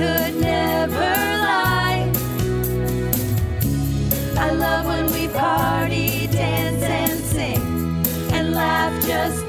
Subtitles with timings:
[0.00, 2.10] Could never lie.
[4.34, 7.60] I love when we party, dance, and sing,
[8.32, 9.39] and laugh just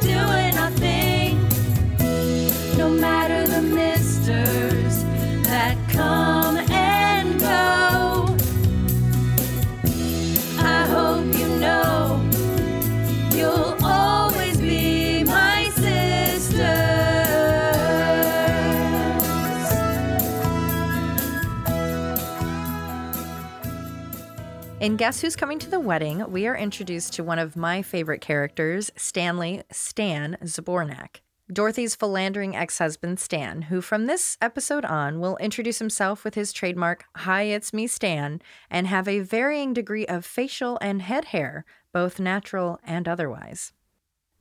[24.81, 28.19] In Guess Who's Coming to the Wedding, we are introduced to one of my favorite
[28.19, 31.17] characters, Stanley Stan Zbornak.
[31.53, 36.51] Dorothy's philandering ex husband, Stan, who from this episode on will introduce himself with his
[36.51, 41.63] trademark, Hi, it's me, Stan, and have a varying degree of facial and head hair,
[41.93, 43.73] both natural and otherwise.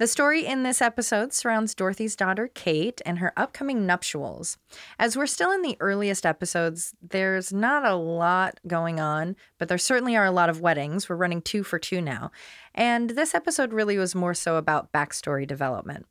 [0.01, 4.57] The story in this episode surrounds Dorothy's daughter, Kate, and her upcoming nuptials.
[4.99, 9.77] As we're still in the earliest episodes, there's not a lot going on, but there
[9.77, 11.07] certainly are a lot of weddings.
[11.07, 12.31] We're running two for two now.
[12.75, 16.07] And this episode really was more so about backstory development.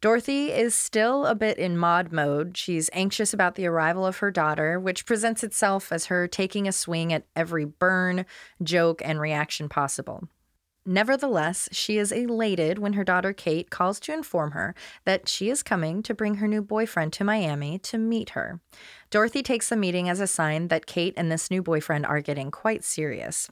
[0.00, 2.56] Dorothy is still a bit in mod mode.
[2.56, 6.72] She's anxious about the arrival of her daughter, which presents itself as her taking a
[6.72, 8.26] swing at every burn,
[8.64, 10.28] joke, and reaction possible.
[10.90, 15.62] Nevertheless, she is elated when her daughter Kate calls to inform her that she is
[15.62, 18.58] coming to bring her new boyfriend to Miami to meet her.
[19.10, 22.50] Dorothy takes the meeting as a sign that Kate and this new boyfriend are getting
[22.50, 23.50] quite serious.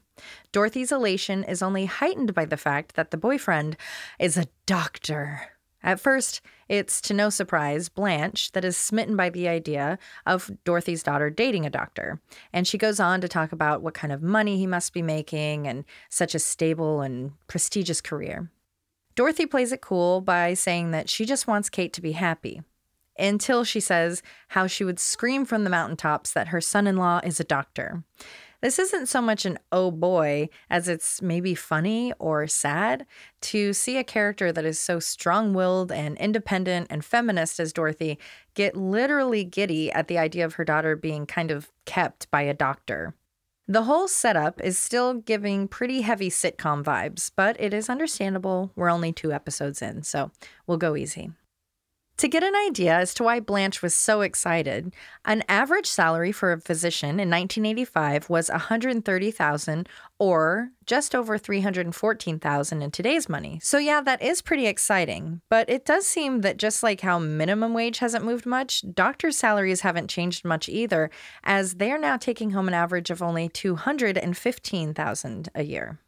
[0.50, 3.76] Dorothy's elation is only heightened by the fact that the boyfriend
[4.18, 5.55] is a doctor.
[5.86, 11.04] At first, it's to no surprise Blanche that is smitten by the idea of Dorothy's
[11.04, 12.20] daughter dating a doctor.
[12.52, 15.68] And she goes on to talk about what kind of money he must be making
[15.68, 18.50] and such a stable and prestigious career.
[19.14, 22.62] Dorothy plays it cool by saying that she just wants Kate to be happy.
[23.16, 27.20] Until she says how she would scream from the mountaintops that her son in law
[27.22, 28.02] is a doctor.
[28.66, 33.06] This isn't so much an oh boy as it's maybe funny or sad
[33.42, 38.18] to see a character that is so strong willed and independent and feminist as Dorothy
[38.54, 42.52] get literally giddy at the idea of her daughter being kind of kept by a
[42.52, 43.14] doctor.
[43.68, 48.72] The whole setup is still giving pretty heavy sitcom vibes, but it is understandable.
[48.74, 50.32] We're only two episodes in, so
[50.66, 51.30] we'll go easy.
[52.18, 54.94] To get an idea as to why Blanche was so excited,
[55.26, 59.86] an average salary for a physician in 1985 was 130,000
[60.18, 63.60] or just over 314,000 in today's money.
[63.62, 67.74] So yeah, that is pretty exciting, but it does seem that just like how minimum
[67.74, 71.10] wage hasn't moved much, doctors' salaries haven't changed much either
[71.44, 75.98] as they're now taking home an average of only 215,000 a year.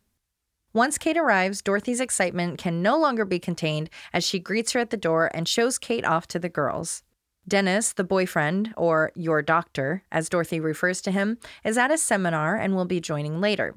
[0.73, 4.91] Once Kate arrives, Dorothy's excitement can no longer be contained as she greets her at
[4.91, 7.03] the door and shows Kate off to the girls.
[7.47, 12.57] Dennis, the boyfriend, or your doctor, as Dorothy refers to him, is at a seminar
[12.57, 13.75] and will be joining later.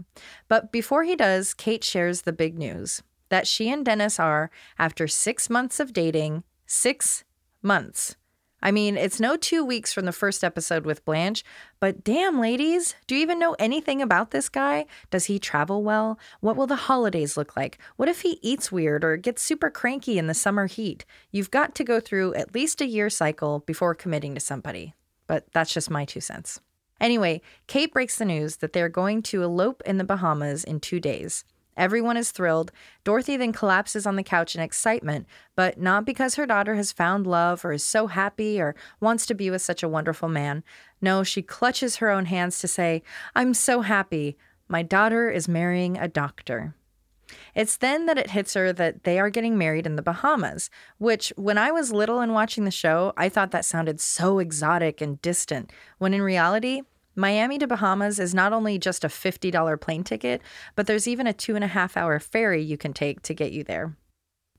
[0.50, 5.08] But before he does, Kate shares the big news that she and Dennis are, after
[5.08, 7.24] six months of dating, six
[7.62, 8.18] months.
[8.62, 11.44] I mean, it's no two weeks from the first episode with Blanche,
[11.80, 14.86] but damn, ladies, do you even know anything about this guy?
[15.10, 16.20] Does he travel well?
[16.42, 17.80] What will the holidays look like?
[17.96, 21.06] What if he eats weird or gets super cranky in the summer heat?
[21.32, 24.94] You've got to go through at least a year cycle before committing to somebody.
[25.26, 26.60] But that's just my two cents.
[27.00, 31.00] Anyway, Kate breaks the news that they're going to elope in the Bahamas in two
[31.00, 31.46] days.
[31.82, 32.72] Everyone is thrilled.
[33.04, 35.26] Dorothy then collapses on the couch in excitement,
[35.56, 39.34] but not because her daughter has found love or is so happy or wants to
[39.34, 40.64] be with such a wonderful man.
[41.02, 43.02] No, she clutches her own hands to say,
[43.36, 44.38] I'm so happy.
[44.68, 46.76] My daughter is marrying a doctor.
[47.56, 50.70] It's then that it hits her that they are getting married in the Bahamas,
[51.00, 55.02] which, when I was little and watching the show, I thought that sounded so exotic
[55.02, 56.84] and distant, when in reality,
[57.16, 60.42] Miami to Bahamas is not only just a $50 plane ticket,
[60.76, 63.52] but there's even a two and a half hour ferry you can take to get
[63.52, 63.98] you there.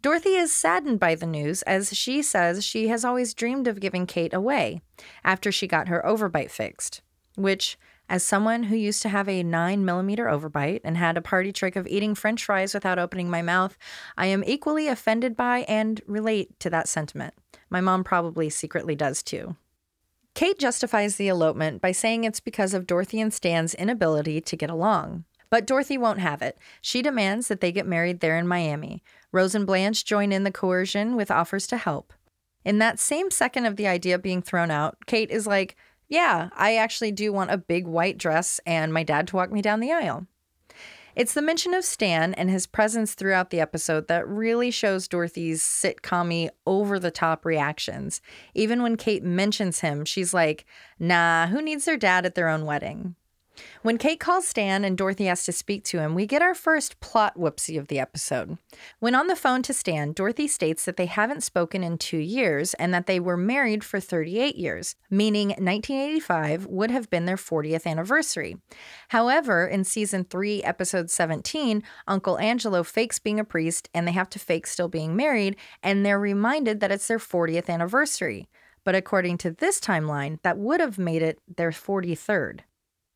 [0.02, 4.04] Dorothy is saddened by the news as she says she has always dreamed of giving
[4.04, 4.82] Kate away
[5.22, 7.02] after she got her overbite fixed,
[7.36, 7.78] which,
[8.08, 11.76] as someone who used to have a 9 millimeter overbite and had a party trick
[11.76, 13.78] of eating french fries without opening my mouth,
[14.18, 17.34] I am equally offended by and relate to that sentiment.
[17.70, 19.56] My mom probably secretly does too.
[20.34, 24.70] Kate justifies the elopement by saying it's because of Dorothy and Stan's inability to get
[24.70, 25.24] along.
[25.50, 26.58] But Dorothy won't have it.
[26.80, 29.02] She demands that they get married there in Miami.
[29.32, 32.14] Rose and Blanche join in the coercion with offers to help.
[32.64, 35.76] In that same second of the idea being thrown out, Kate is like,
[36.08, 39.60] Yeah, I actually do want a big white dress and my dad to walk me
[39.60, 40.26] down the aisle.
[41.14, 45.62] It's the mention of Stan and his presence throughout the episode that really shows Dorothy's
[45.62, 48.22] sitcom over the top reactions.
[48.54, 50.64] Even when Kate mentions him, she's like,
[50.98, 53.14] nah, who needs their dad at their own wedding?
[53.82, 57.00] When Kate calls Stan and Dorothy has to speak to him, we get our first
[57.00, 58.58] plot whoopsie of the episode.
[59.00, 62.74] When on the phone to Stan, Dorothy states that they haven't spoken in two years
[62.74, 67.86] and that they were married for 38 years, meaning 1985 would have been their 40th
[67.86, 68.56] anniversary.
[69.08, 74.30] However, in season 3, episode 17, Uncle Angelo fakes being a priest and they have
[74.30, 78.48] to fake still being married, and they're reminded that it's their 40th anniversary.
[78.84, 82.60] But according to this timeline, that would have made it their 43rd.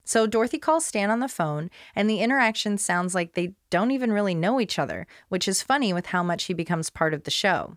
[0.07, 4.13] So Dorothy calls Stan on the phone, and the interaction sounds like they don't even
[4.13, 7.31] really know each other, which is funny with how much he becomes part of the
[7.31, 7.77] show.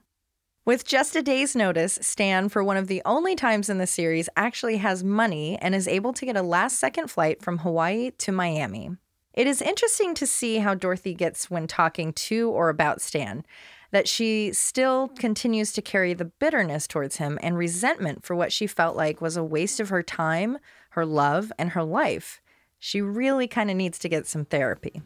[0.63, 4.29] With just a day's notice, Stan, for one of the only times in the series,
[4.37, 8.31] actually has money and is able to get a last second flight from Hawaii to
[8.31, 8.91] Miami.
[9.33, 13.43] It is interesting to see how Dorothy gets when talking to or about Stan,
[13.89, 18.67] that she still continues to carry the bitterness towards him and resentment for what she
[18.67, 20.59] felt like was a waste of her time,
[20.99, 22.41] her love, and her life.
[22.77, 25.01] She really kind of needs to get some therapy.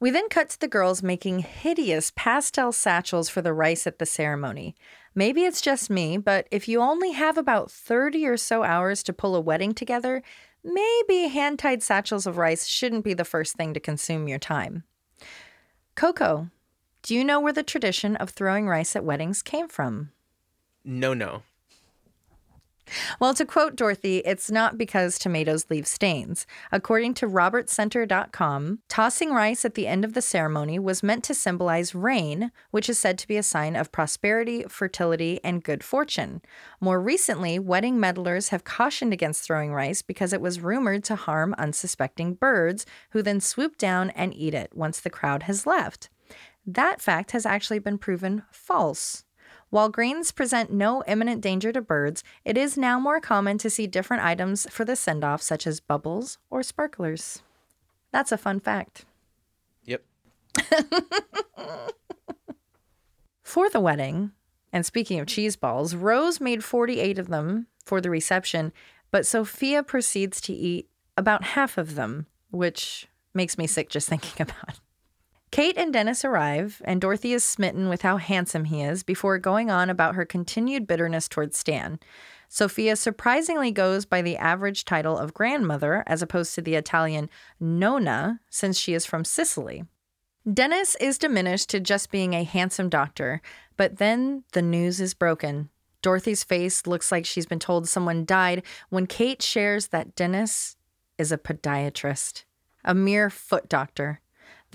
[0.00, 4.06] We then cut to the girls making hideous pastel satchels for the rice at the
[4.06, 4.74] ceremony.
[5.14, 9.12] Maybe it's just me, but if you only have about 30 or so hours to
[9.12, 10.22] pull a wedding together,
[10.64, 14.84] maybe hand tied satchels of rice shouldn't be the first thing to consume your time.
[15.96, 16.50] Coco,
[17.06, 20.10] do you know where the tradition of throwing rice at weddings came from?
[20.84, 21.44] No, no.
[23.20, 26.48] Well, to quote Dorothy, it's not because tomatoes leave stains.
[26.72, 31.94] According to RobertCenter.com, tossing rice at the end of the ceremony was meant to symbolize
[31.94, 36.42] rain, which is said to be a sign of prosperity, fertility, and good fortune.
[36.80, 41.54] More recently, wedding meddlers have cautioned against throwing rice because it was rumored to harm
[41.56, 46.08] unsuspecting birds, who then swoop down and eat it once the crowd has left.
[46.66, 49.24] That fact has actually been proven false.
[49.70, 53.86] While grains present no imminent danger to birds, it is now more common to see
[53.86, 57.42] different items for the send off, such as bubbles or sparklers.
[58.12, 59.04] That's a fun fact.
[59.84, 60.02] Yep.
[63.42, 64.32] For the wedding,
[64.72, 68.72] and speaking of cheese balls, Rose made 48 of them for the reception,
[69.10, 74.32] but Sophia proceeds to eat about half of them, which makes me sick just thinking
[74.42, 74.80] about it.
[75.50, 79.70] Kate and Dennis arrive, and Dorothy is smitten with how handsome he is before going
[79.70, 81.98] on about her continued bitterness towards Stan.
[82.48, 87.28] Sophia surprisingly goes by the average title of grandmother as opposed to the Italian
[87.58, 89.84] nonna, since she is from Sicily.
[90.52, 93.40] Dennis is diminished to just being a handsome doctor,
[93.76, 95.70] but then the news is broken.
[96.02, 100.76] Dorothy's face looks like she's been told someone died when Kate shares that Dennis
[101.18, 102.44] is a podiatrist,
[102.84, 104.20] a mere foot doctor.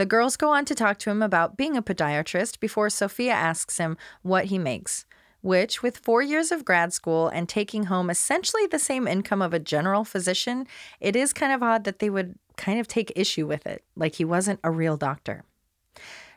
[0.02, 3.78] The girls go on to talk to him about being a podiatrist before Sophia asks
[3.78, 5.06] him what he makes,
[5.42, 9.54] which, with four years of grad school and taking home essentially the same income of
[9.54, 10.66] a general physician,
[11.00, 14.16] it is kind of odd that they would kind of take issue with it, like
[14.16, 15.44] he wasn't a real doctor.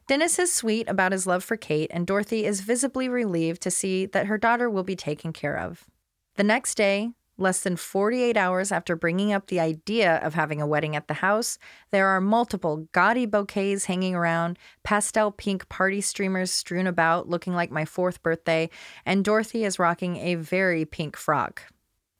[0.08, 4.04] Dennis is sweet about his love for Kate, and Dorothy is visibly relieved to see
[4.04, 5.86] that her daughter will be taken care of.
[6.34, 10.66] The next day, Less than 48 hours after bringing up the idea of having a
[10.66, 11.58] wedding at the house,
[11.90, 17.72] there are multiple gaudy bouquets hanging around, pastel pink party streamers strewn about, looking like
[17.72, 18.70] my fourth birthday,
[19.04, 21.64] and Dorothy is rocking a very pink frock.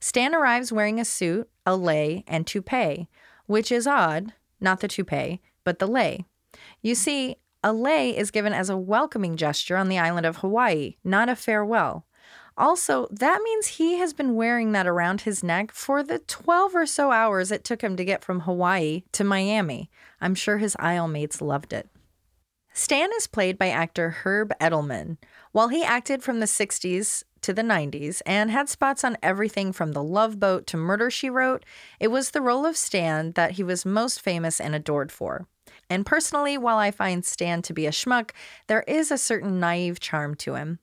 [0.01, 3.07] Stan arrives wearing a suit, a lei, and toupee,
[3.45, 6.25] which is odd, not the toupee, but the lei.
[6.81, 10.97] You see, a lei is given as a welcoming gesture on the island of Hawaii,
[11.03, 12.04] not a farewell.
[12.57, 16.85] Also, that means he has been wearing that around his neck for the 12 or
[16.85, 19.89] so hours it took him to get from Hawaii to Miami.
[20.21, 21.89] I'm sure his aisle mates loved it.
[22.73, 25.17] Stan is played by actor Herb Edelman.
[25.51, 29.93] While he acted from the 60s to the 90s and had spots on everything from
[29.93, 31.63] The Love Boat to Murder She Wrote,
[31.99, 35.47] it was the role of Stan that he was most famous and adored for.
[35.89, 38.31] And personally, while I find Stan to be a schmuck,
[38.67, 40.79] there is a certain naive charm to him.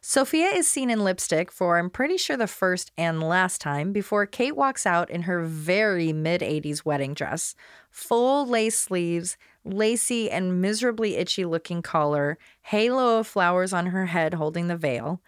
[0.00, 4.26] Sophia is seen in lipstick for, I'm pretty sure, the first and last time before
[4.26, 7.54] Kate walks out in her very mid 80s wedding dress.
[7.90, 14.34] Full lace sleeves, lacy and miserably itchy looking collar, halo of flowers on her head
[14.34, 15.20] holding the veil.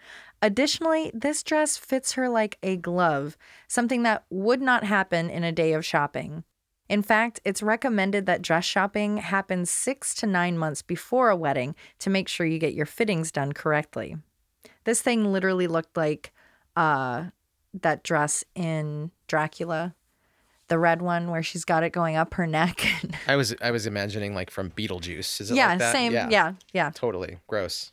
[0.43, 3.37] Additionally, this dress fits her like a glove,
[3.69, 6.45] something that would not happen in a day of shopping.
[6.89, 11.75] In fact, it's recommended that dress shopping happens six to nine months before a wedding
[11.99, 14.17] to make sure you get your fittings done correctly.
[14.87, 16.33] This thing literally looked like
[16.75, 17.27] uh
[17.83, 19.95] that dress in Dracula,
[20.69, 22.87] the red one where she's got it going up her neck.
[23.29, 25.43] I was I was imagining like from Beetlejuice.
[25.43, 25.93] Is it yeah, like that?
[25.93, 26.13] same.
[26.13, 26.91] Yeah, yeah.
[26.95, 27.39] Totally.
[27.47, 27.93] Gross.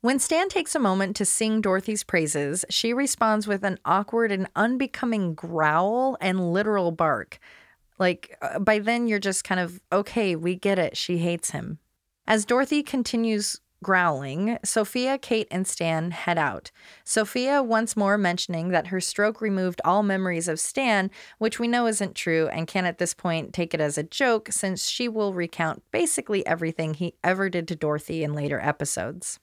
[0.00, 4.48] When Stan takes a moment to sing Dorothy's praises, she responds with an awkward and
[4.54, 7.40] unbecoming growl and literal bark.
[7.98, 10.96] Like, uh, by then, you're just kind of, okay, we get it.
[10.96, 11.80] She hates him.
[12.28, 16.70] As Dorothy continues growling, Sophia, Kate, and Stan head out.
[17.04, 21.86] Sophia once more mentioning that her stroke removed all memories of Stan, which we know
[21.86, 25.34] isn't true and can at this point take it as a joke since she will
[25.34, 29.38] recount basically everything he ever did to Dorothy in later episodes.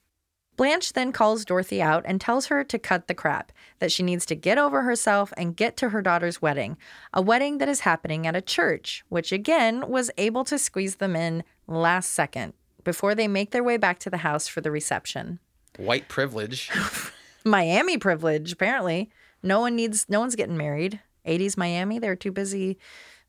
[0.58, 4.26] Blanche then calls Dorothy out and tells her to cut the crap, that she needs
[4.28, 6.78] to get over herself and get to her daughter's wedding,
[7.14, 11.16] a wedding that is happening at a church, which again was able to squeeze them
[11.16, 12.54] in last second
[12.86, 15.40] before they make their way back to the house for the reception.
[15.78, 16.72] White privilege.
[17.44, 19.10] Miami privilege, apparently.
[19.44, 21.02] No one needs, no one's getting married.
[21.28, 22.78] 80s Miami, they're too busy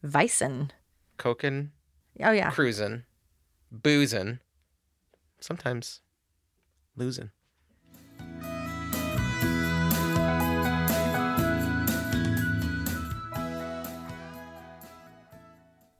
[0.02, 0.70] vicing.
[1.18, 1.72] Coking,
[2.22, 2.50] Oh, yeah.
[2.50, 3.02] cruising,
[3.72, 4.38] boozing,
[5.40, 6.00] sometimes
[6.94, 7.30] losing.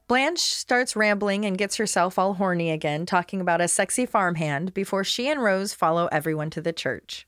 [0.09, 5.03] Blanche starts rambling and gets herself all horny again, talking about a sexy farmhand before
[5.03, 7.27] she and Rose follow everyone to the church.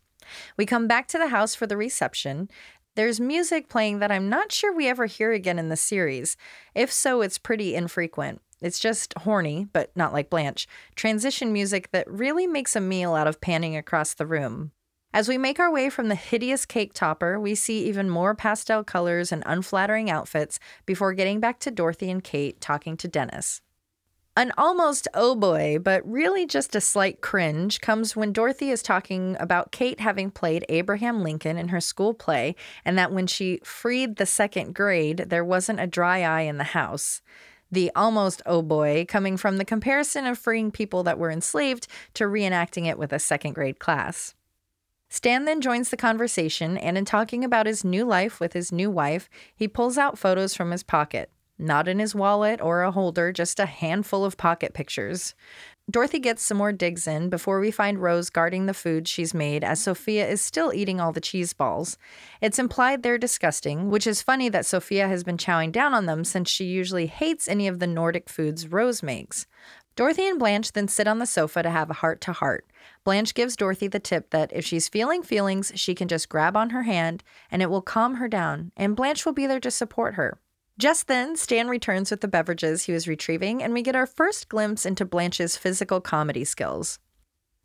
[0.57, 2.49] We come back to the house for the reception.
[2.95, 6.37] There's music playing that I'm not sure we ever hear again in the series.
[6.73, 8.43] If so, it's pretty infrequent.
[8.61, 13.27] It's just horny, but not like Blanche, transition music that really makes a meal out
[13.27, 14.71] of panning across the room.
[15.13, 18.85] As we make our way from the hideous cake topper, we see even more pastel
[18.85, 23.63] colors and unflattering outfits before getting back to Dorothy and Kate talking to Dennis.
[24.37, 29.37] An almost oh boy, but really just a slight cringe comes when Dorothy is talking
[29.41, 34.17] about Kate having played Abraham Lincoln in her school play, and that when she freed
[34.17, 37.23] the second grade, there wasn't a dry eye in the house.
[37.73, 42.25] The almost oh boy coming from the comparison of freeing people that were enslaved to
[42.25, 44.35] reenacting it with a second grade class.
[45.09, 48.91] Stan then joins the conversation, and in talking about his new life with his new
[48.91, 51.31] wife, he pulls out photos from his pocket.
[51.59, 55.35] Not in his wallet or a holder, just a handful of pocket pictures.
[55.91, 59.65] Dorothy gets some more digs in before we find Rose guarding the food she's made
[59.65, 61.97] as Sophia is still eating all the cheese balls.
[62.41, 66.25] It's implied they're disgusting, which is funny that Sophia has been chowing down on them
[66.25, 69.47] since she usually hates any of the Nordic foods Rose makes.
[69.99, 72.65] Dorothy and Blanche then sit on the sofa to have a heart to heart.
[73.03, 76.71] Blanche gives Dorothy the tip that if she's feeling feelings, she can just grab on
[76.71, 80.15] her hand and it will calm her down, and Blanche will be there to support
[80.15, 80.39] her.
[80.79, 84.49] Just then, Stan returns with the beverages he was retrieving, and we get our first
[84.49, 87.01] glimpse into Blanche's physical comedy skills.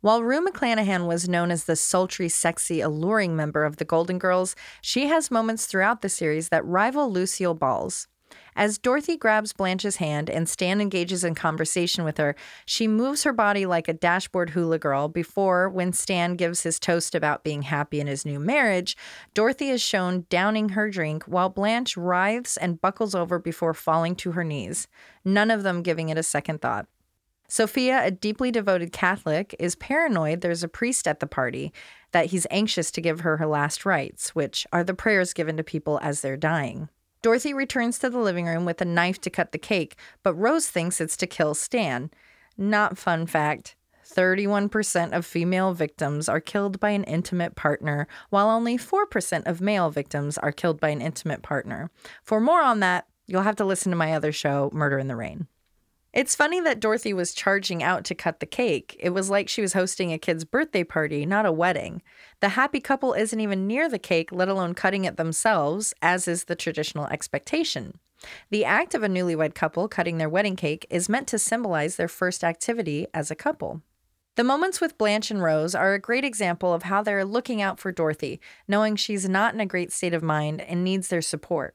[0.00, 4.56] While Rue McClanahan was known as the sultry, sexy, alluring member of the Golden Girls,
[4.80, 8.08] she has moments throughout the series that rival Lucille Ball's.
[8.56, 12.34] As Dorothy grabs Blanche's hand and Stan engages in conversation with her,
[12.66, 17.14] she moves her body like a dashboard hula girl before, when Stan gives his toast
[17.14, 18.96] about being happy in his new marriage,
[19.34, 24.32] Dorothy is shown downing her drink while Blanche writhes and buckles over before falling to
[24.32, 24.88] her knees,
[25.24, 26.86] none of them giving it a second thought.
[27.48, 31.72] Sophia, a deeply devoted Catholic, is paranoid there's a priest at the party,
[32.12, 35.62] that he's anxious to give her her last rites, which are the prayers given to
[35.62, 36.88] people as they're dying.
[37.24, 40.68] Dorothy returns to the living room with a knife to cut the cake, but Rose
[40.68, 42.10] thinks it's to kill Stan.
[42.58, 43.76] Not fun fact.
[44.06, 49.88] 31% of female victims are killed by an intimate partner, while only 4% of male
[49.88, 51.90] victims are killed by an intimate partner.
[52.22, 55.16] For more on that, you'll have to listen to my other show, Murder in the
[55.16, 55.46] Rain.
[56.14, 58.96] It's funny that Dorothy was charging out to cut the cake.
[59.00, 62.02] It was like she was hosting a kid's birthday party, not a wedding.
[62.38, 66.44] The happy couple isn't even near the cake, let alone cutting it themselves, as is
[66.44, 67.98] the traditional expectation.
[68.50, 72.06] The act of a newlywed couple cutting their wedding cake is meant to symbolize their
[72.06, 73.82] first activity as a couple.
[74.36, 77.80] The moments with Blanche and Rose are a great example of how they're looking out
[77.80, 81.74] for Dorothy, knowing she's not in a great state of mind and needs their support.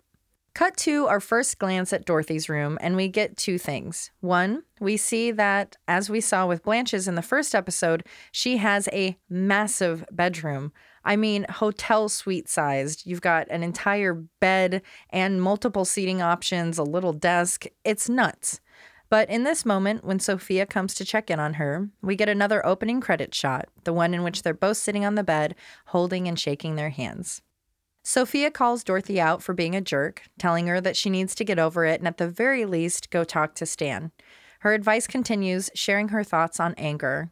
[0.54, 4.12] Cut to our first glance at Dorothy's room, and we get two things.
[4.20, 8.90] One, we see that, as we saw with Blanche's in the first episode, she has
[8.92, 10.74] a massive bedroom.
[11.06, 13.06] I mean, hotel suite sized.
[13.06, 17.66] You've got an entire bed and multiple seating options, a little desk.
[17.86, 18.60] It's nuts.
[19.10, 22.64] But in this moment, when Sophia comes to check in on her, we get another
[22.66, 25.56] opening credit shot, the one in which they're both sitting on the bed,
[25.88, 27.42] holding and shaking their hands.
[28.10, 31.60] Sophia calls Dorothy out for being a jerk, telling her that she needs to get
[31.60, 34.12] over it and at the very least go talk to Stan.
[34.62, 37.30] Her advice continues, sharing her thoughts on anger.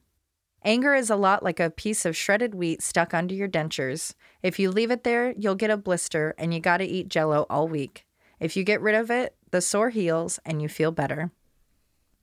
[0.63, 4.13] Anger is a lot like a piece of shredded wheat stuck under your dentures.
[4.43, 7.67] If you leave it there, you'll get a blister and you gotta eat jello all
[7.67, 8.05] week.
[8.39, 11.31] If you get rid of it, the sore heals and you feel better.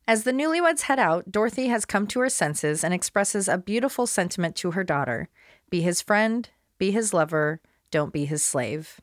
[0.06, 4.06] As the newlyweds head out, Dorothy has come to her senses and expresses a beautiful
[4.06, 5.28] sentiment to her daughter
[5.70, 7.61] Be his friend, be his lover,
[7.95, 9.01] don't be his slave.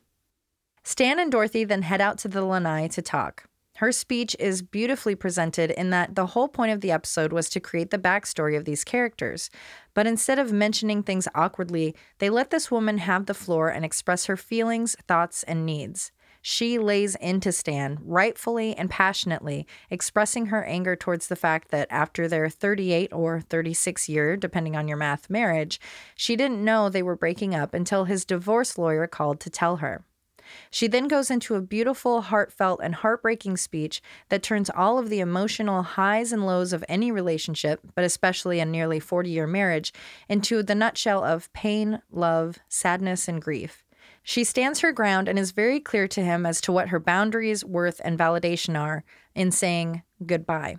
[0.84, 3.44] Stan and Dorothy then head out to the lanai to talk.
[3.76, 7.58] Her speech is beautifully presented in that the whole point of the episode was to
[7.58, 9.48] create the backstory of these characters.
[9.94, 14.26] But instead of mentioning things awkwardly, they let this woman have the floor and express
[14.26, 16.12] her feelings, thoughts, and needs.
[16.44, 22.26] She lays into Stan, rightfully and passionately, expressing her anger towards the fact that after
[22.26, 25.80] their 38 or 36 year, depending on your math, marriage,
[26.16, 30.04] she didn't know they were breaking up until his divorce lawyer called to tell her.
[30.68, 35.20] She then goes into a beautiful, heartfelt, and heartbreaking speech that turns all of the
[35.20, 39.92] emotional highs and lows of any relationship, but especially a nearly 40 year marriage,
[40.28, 43.84] into the nutshell of pain, love, sadness, and grief.
[44.22, 47.64] She stands her ground and is very clear to him as to what her boundaries,
[47.64, 50.76] worth, and validation are in saying goodbye.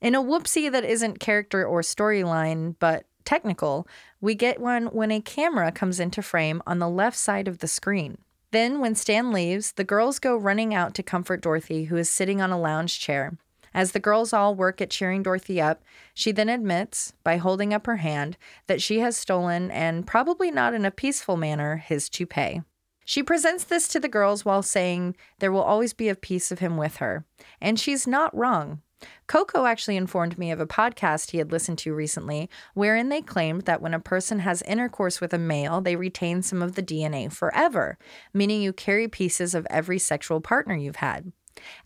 [0.00, 3.86] In a whoopsie that isn't character or storyline, but technical,
[4.20, 7.68] we get one when a camera comes into frame on the left side of the
[7.68, 8.18] screen.
[8.50, 12.40] Then, when Stan leaves, the girls go running out to comfort Dorothy, who is sitting
[12.40, 13.38] on a lounge chair.
[13.74, 15.82] As the girls all work at cheering Dorothy up,
[16.14, 18.36] she then admits, by holding up her hand,
[18.66, 22.62] that she has stolen, and probably not in a peaceful manner, his toupee.
[23.04, 26.60] She presents this to the girls while saying there will always be a piece of
[26.60, 27.24] him with her.
[27.60, 28.80] And she's not wrong.
[29.26, 33.62] Coco actually informed me of a podcast he had listened to recently wherein they claimed
[33.62, 37.32] that when a person has intercourse with a male, they retain some of the DNA
[37.32, 37.98] forever,
[38.32, 41.32] meaning you carry pieces of every sexual partner you've had.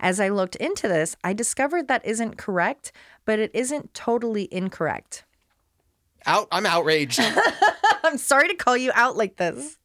[0.00, 2.92] As I looked into this, I discovered that isn't correct,
[3.24, 5.24] but it isn't totally incorrect.
[6.26, 6.48] Out.
[6.50, 7.20] I'm outraged.
[8.04, 9.78] I'm sorry to call you out like this.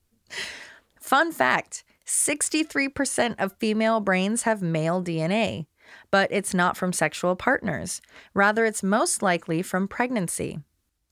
[0.99, 5.65] Fun fact 63% of female brains have male DNA
[6.09, 8.01] but it's not from sexual partners.
[8.33, 10.59] Rather, it's most likely from pregnancy.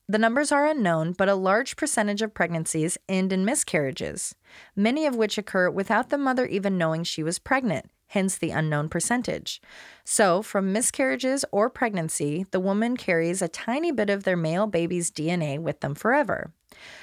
[0.08, 4.34] The numbers are unknown, but a large percentage of pregnancies end in miscarriages,
[4.74, 8.88] many of which occur without the mother even knowing she was pregnant, hence the unknown
[8.88, 9.62] percentage.
[10.04, 15.12] So, from miscarriages or pregnancy, the woman carries a tiny bit of their male baby's
[15.12, 16.52] DNA with them forever.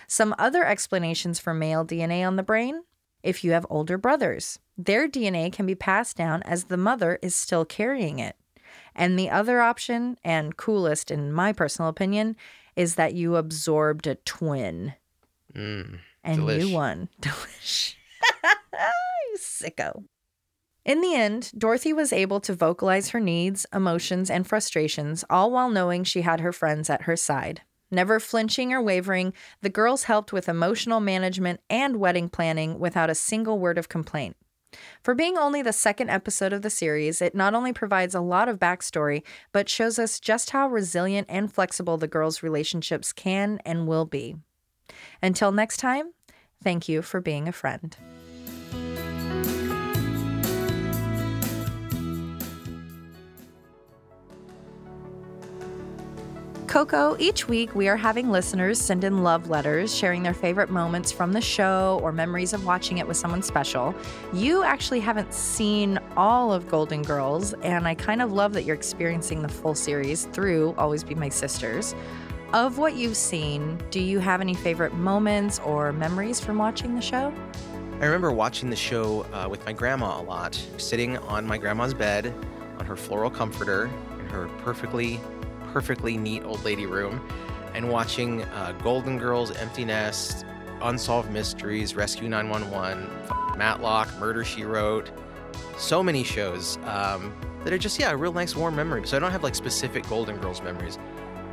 [0.07, 2.83] Some other explanations for male DNA on the brain
[3.23, 4.59] if you have older brothers.
[4.77, 8.35] Their DNA can be passed down as the mother is still carrying it.
[8.93, 12.35] And the other option, and coolest in my personal opinion,
[12.75, 14.93] is that you absorbed a twin.
[15.55, 16.67] Mm, and delish.
[16.67, 17.09] you won.
[17.21, 17.95] Delish.
[18.73, 20.03] you sicko.
[20.87, 25.69] In the end, Dorothy was able to vocalize her needs, emotions, and frustrations, all while
[25.69, 27.61] knowing she had her friends at her side.
[27.91, 33.15] Never flinching or wavering, the girls helped with emotional management and wedding planning without a
[33.15, 34.37] single word of complaint.
[35.03, 38.47] For being only the second episode of the series, it not only provides a lot
[38.47, 43.87] of backstory, but shows us just how resilient and flexible the girls' relationships can and
[43.87, 44.37] will be.
[45.21, 46.13] Until next time,
[46.63, 47.97] thank you for being a friend.
[56.67, 61.13] Coco, each week we are having listeners send in love letters sharing their favorite moments
[61.13, 63.95] from the show or memories of watching it with someone special.
[64.33, 68.75] You actually haven't seen all of Golden Girls, and I kind of love that you're
[68.75, 71.95] experiencing the full series through Always Be My Sisters.
[72.51, 77.01] Of what you've seen, do you have any favorite moments or memories from watching the
[77.01, 77.33] show?
[78.01, 81.93] I remember watching the show uh, with my grandma a lot, sitting on my grandma's
[81.93, 82.33] bed
[82.77, 85.21] on her floral comforter in her perfectly,
[85.73, 87.21] perfectly neat old lady room,
[87.73, 90.45] and watching uh, Golden Girls, Empty Nest,
[90.81, 93.07] Unsolved Mysteries, Rescue 911,
[93.57, 95.09] Matlock, Murder She Wrote.
[95.77, 99.05] So many shows um, that are just, yeah, a real nice warm memory.
[99.07, 100.97] So I don't have like specific Golden Girls memories,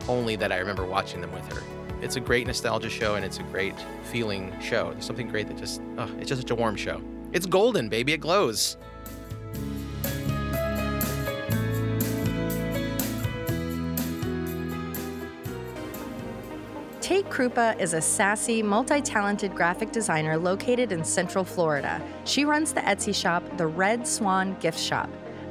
[0.09, 1.63] only that I remember watching them with her.
[2.03, 3.75] It's a great nostalgia show and it's a great
[4.05, 4.93] feeling show.
[4.93, 7.01] There's something great that just, oh, it's just such a warm show.
[7.33, 8.13] It's golden, baby.
[8.13, 8.77] It glows.
[17.15, 22.03] Tate Krupa is a sassy, multi talented graphic designer located in Central Florida.
[22.25, 25.09] She runs the Etsy shop, The Red Swan Gift Shop.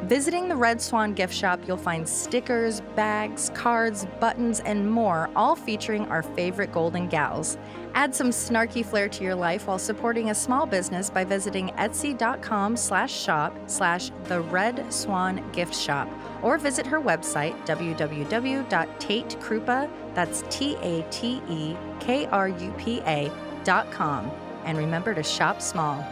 [0.07, 5.55] Visiting the Red Swan gift shop, you'll find stickers, bags, cards, buttons, and more, all
[5.55, 7.57] featuring our favorite golden gals.
[7.93, 12.75] Add some snarky flair to your life while supporting a small business by visiting etsy.com
[12.75, 16.09] slash shop slash the Red Swan gift shop
[16.41, 20.91] or visit her website www.tatekrupa, that's T-A-T-E-K-R-U-P-A
[23.63, 24.29] dot com.
[24.65, 26.05] And remember to shop small.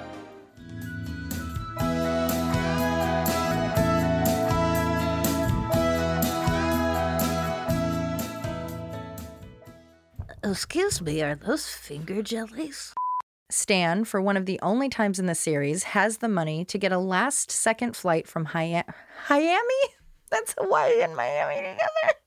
[10.51, 12.93] Oh, excuse me, are those finger jellies?
[13.49, 16.91] Stan, for one of the only times in the series, has the money to get
[16.91, 18.83] a last second flight from Hi-
[19.29, 19.83] Miami?
[20.29, 22.17] That's Hawaii and Miami together.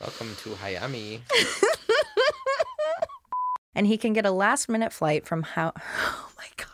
[0.00, 1.22] Welcome to Miami.
[3.74, 5.72] and he can get a last minute flight from how.
[5.82, 6.68] Oh my God.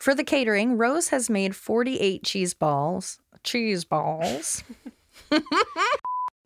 [0.00, 3.20] For the catering, Rose has made 48 cheese balls.
[3.44, 4.64] Cheese balls.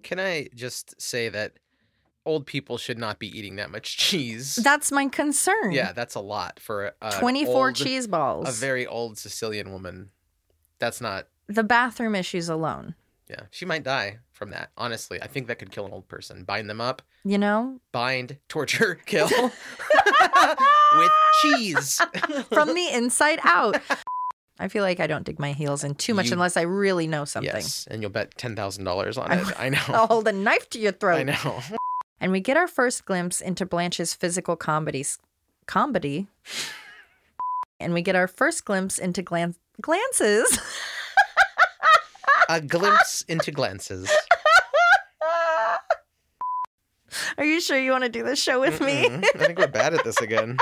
[0.03, 1.55] Can I just say that
[2.27, 4.57] old people should not be eating that much cheese?
[4.57, 5.73] That's my concern.
[5.73, 8.49] yeah, that's a lot for a 24 old- cheese balls.
[8.49, 10.11] A very old Sicilian woman.
[10.79, 11.27] That's not.
[11.47, 12.95] the bathroom issues alone.
[13.29, 14.71] Yeah, she might die from that.
[14.77, 16.43] Honestly, I think that could kill an old person.
[16.43, 17.81] Bind them up, You know?
[17.93, 19.29] bind, torture, kill
[20.97, 22.01] with cheese.
[22.51, 23.81] From the inside out.
[24.59, 27.07] I feel like I don't dig my heels in too much You- unless I really
[27.07, 27.55] know something.
[27.55, 29.47] Yes, and you'll bet ten thousand dollars on it.
[29.61, 29.79] I know.
[29.89, 31.21] I'll hold a knife to your throat.
[31.21, 31.61] I know.
[32.21, 35.05] And we get our first glimpse into Blanche's physical comedy.
[35.67, 36.27] Comedy?
[37.83, 40.59] And we get our first glimpse into glan- glances.
[42.51, 44.11] A glimpse into glances.
[47.39, 49.09] Are you sure you want to do this show with me?
[49.09, 49.25] Mm-mm.
[49.35, 50.59] I think we're bad at this again.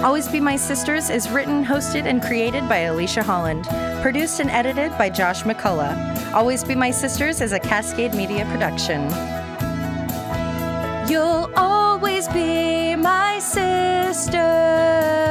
[0.02, 3.66] Always Be My Sisters is written, hosted, and created by Alicia Holland.
[4.02, 6.32] Produced and edited by Josh McCullough.
[6.32, 9.02] Always Be My Sisters is a Cascade Media production.
[11.10, 15.27] You'll always be my sister.